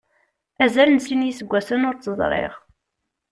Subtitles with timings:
[0.63, 2.53] Azal n sin yiseggasen ur tt-ẓriɣ.